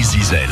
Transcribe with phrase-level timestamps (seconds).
[0.00, 0.48] Zizel.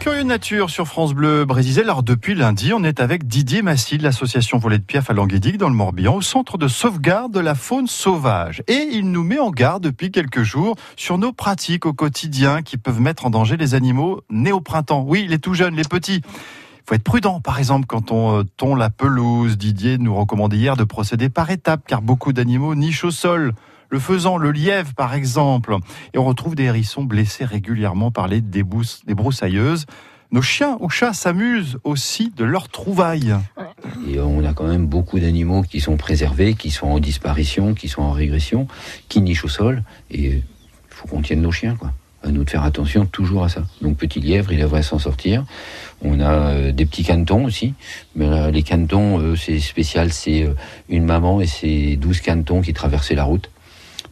[0.00, 1.80] Curieux nature sur France Bleu Brésil.
[1.84, 5.56] Alors depuis lundi, on est avec Didier Massy de l'association Volet de Piaf à Languédic
[5.56, 8.62] dans le Morbihan au centre de sauvegarde de la faune sauvage.
[8.68, 12.76] Et il nous met en garde depuis quelques jours sur nos pratiques au quotidien qui
[12.76, 15.02] peuvent mettre en danger les animaux nés au printemps.
[15.06, 16.20] Oui, les tout jeunes, les petits.
[16.22, 19.56] Il faut être prudent, par exemple, quand on euh, tond la pelouse.
[19.56, 23.54] Didier nous recommandait hier de procéder par étapes, car beaucoup d'animaux nichent au sol
[23.90, 25.76] le faisan, le lièvre par exemple.
[26.14, 29.86] Et on retrouve des hérissons blessés régulièrement par les débroussailleuses.
[30.32, 33.34] Nos chiens ou chats s'amusent aussi de leurs trouvailles.
[34.08, 37.88] Et on a quand même beaucoup d'animaux qui sont préservés, qui sont en disparition, qui
[37.88, 38.68] sont en régression,
[39.08, 39.82] qui nichent au sol.
[40.08, 40.42] Et il
[40.88, 41.92] faut qu'on tienne nos chiens, quoi.
[42.22, 43.64] À nous de faire attention toujours à ça.
[43.80, 45.46] Donc petit lièvre, il devrait s'en sortir.
[46.02, 47.72] On a euh, des petits canetons aussi.
[48.14, 50.52] Mais les canetons, euh, c'est spécial, c'est euh,
[50.90, 53.50] une maman et c'est 12 canetons qui traversaient la route.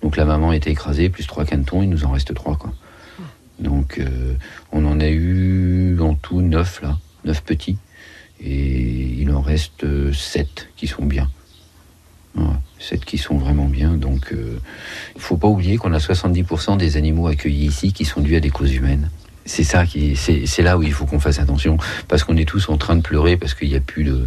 [0.02, 2.56] Donc la maman était écrasée, plus trois canetons, il nous en reste trois.
[2.56, 2.72] Quoi.
[3.58, 4.34] Donc euh,
[4.72, 7.78] on en a eu en tout neuf là, neuf petits.
[8.40, 11.28] Et il en reste euh, sept qui sont bien.
[12.78, 13.92] sept qui sont vraiment bien.
[13.94, 14.60] Donc il euh,
[15.16, 18.40] ne faut pas oublier qu'on a 70% des animaux accueillis ici qui sont dus à
[18.40, 19.10] des causes humaines.
[19.44, 22.68] C'est ça qui, c'est là où il faut qu'on fasse attention, parce qu'on est tous
[22.68, 24.26] en train de pleurer parce qu'il n'y a plus de,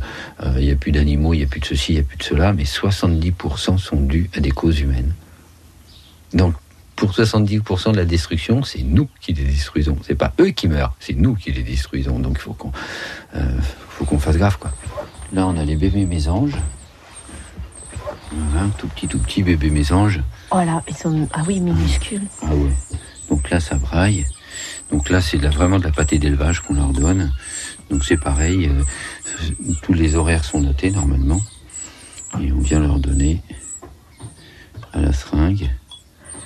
[0.58, 2.18] il y a plus d'animaux, il n'y a plus de ceci, il n'y a plus
[2.18, 5.14] de cela, mais 70% sont dus à des causes humaines.
[6.34, 6.54] Donc,
[6.96, 9.98] pour 70% de la destruction, c'est nous qui les détruisons.
[10.04, 12.20] C'est pas eux qui meurent, c'est nous qui les détruisons.
[12.20, 12.72] Donc, il faut qu'on
[13.36, 13.58] euh,
[13.90, 14.72] faut qu'on fasse gaffe, quoi.
[15.34, 16.58] Là, on a les bébés mésanges.
[18.32, 20.22] Voilà, tout petit, tout petit bébé mésange.
[20.52, 22.24] Voilà, ils sont ah oui minuscules.
[22.42, 22.98] Ah ouais.
[23.30, 24.26] Donc là, ça braille.
[24.92, 27.32] Donc là, c'est vraiment de la pâtée d'élevage qu'on leur donne.
[27.90, 28.68] Donc c'est pareil.
[28.68, 28.84] Euh,
[29.82, 31.42] tous les horaires sont notés normalement,
[32.40, 33.42] et on vient leur donner
[34.94, 35.12] à la.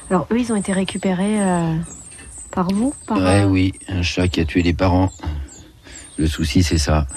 [0.09, 1.75] Alors eux, ils ont été récupérés euh,
[2.51, 5.11] par vous par, Ouais, oui, un chat qui a tué les parents.
[6.17, 7.07] Le souci, c'est ça.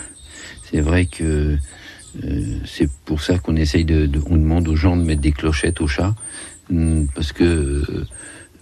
[0.71, 1.59] C'est vrai que
[2.25, 5.81] euh, c'est pour ça qu'on essaye de, on demande aux gens de mettre des clochettes
[5.83, 6.15] aux chats,
[6.71, 7.85] hmm, parce que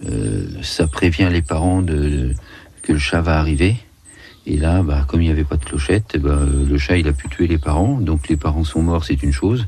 [0.05, 2.33] euh, ça prévient les parents de,
[2.81, 3.77] que le chat va arriver.
[4.45, 7.13] Et là, bah, comme il n'y avait pas de clochette, bah, le chat il a
[7.13, 9.67] pu tuer les parents, donc les parents sont morts, c'est une chose.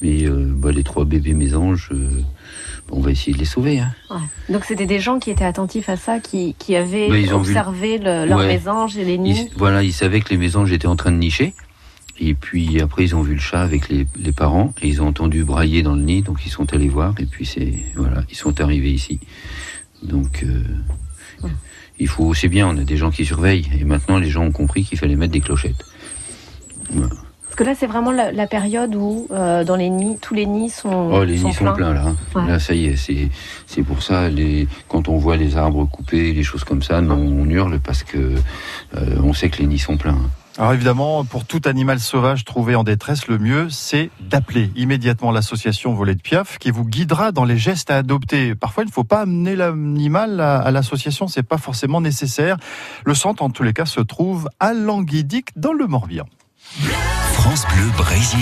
[0.00, 1.90] Mais bah, les trois bébés mésanges,
[2.90, 3.80] on va essayer de les sauver.
[3.80, 3.92] Hein.
[4.48, 9.04] Donc c'était des gens qui étaient attentifs à ça, qui, avaient observé leurs mésanges et
[9.04, 9.50] les nids.
[9.56, 11.54] voilà, ils savaient que les mésanges étaient en train de nicher.
[12.20, 15.44] Et puis après, ils ont vu le chat avec les, parents et ils ont entendu
[15.44, 17.14] brailler dans le nid, donc ils sont allés voir.
[17.18, 19.18] Et puis c'est voilà, ils sont arrivés ici.
[20.02, 20.62] Donc euh,
[21.98, 23.68] il faut, c'est bien, on a des gens qui surveillent.
[23.78, 25.84] Et maintenant, les gens ont compris qu'il fallait mettre des clochettes.
[26.90, 27.14] Voilà.
[27.52, 30.70] Parce que là, c'est vraiment la, période où, euh, dans les nids, tous les nids
[30.70, 31.10] sont.
[31.12, 32.14] Oh, les nids sont pleins, là.
[32.34, 36.44] Là, ça y est, c'est pour ça, les, quand on voit les arbres coupés, les
[36.44, 39.98] choses comme ça, non, on hurle parce que euh, on sait que les nids sont
[39.98, 40.16] pleins.
[40.56, 45.92] Alors évidemment, pour tout animal sauvage trouvé en détresse, le mieux, c'est d'appeler immédiatement l'association
[45.92, 48.54] Volet de Piaf qui vous guidera dans les gestes à adopter.
[48.54, 52.56] Parfois, il ne faut pas amener l'animal à, l'association, c'est pas forcément nécessaire.
[53.04, 56.24] Le centre, en tous les cas, se trouve à Languidic, dans le Morbihan.
[57.42, 58.38] France Bleu Brésil.